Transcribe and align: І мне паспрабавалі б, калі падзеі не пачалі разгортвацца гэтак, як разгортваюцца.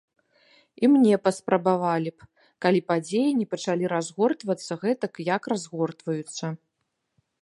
І 0.85 0.87
мне 0.93 1.15
паспрабавалі 1.25 2.09
б, 2.21 2.29
калі 2.65 2.81
падзеі 2.89 3.35
не 3.41 3.47
пачалі 3.51 3.85
разгортвацца 3.93 4.73
гэтак, 4.87 5.13
як 5.35 5.41
разгортваюцца. 5.55 6.45